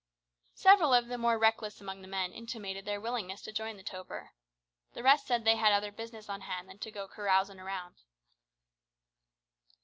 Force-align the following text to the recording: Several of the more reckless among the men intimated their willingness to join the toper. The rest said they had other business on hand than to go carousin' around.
Several 0.55 0.95
of 0.95 1.09
the 1.09 1.17
more 1.19 1.37
reckless 1.37 1.79
among 1.79 2.01
the 2.01 2.07
men 2.07 2.33
intimated 2.33 2.85
their 2.85 2.99
willingness 2.99 3.43
to 3.43 3.51
join 3.51 3.77
the 3.77 3.83
toper. 3.83 4.31
The 4.93 5.03
rest 5.03 5.27
said 5.27 5.45
they 5.45 5.57
had 5.57 5.71
other 5.71 5.91
business 5.91 6.27
on 6.27 6.41
hand 6.41 6.67
than 6.67 6.79
to 6.79 6.89
go 6.89 7.07
carousin' 7.07 7.59
around. 7.59 7.97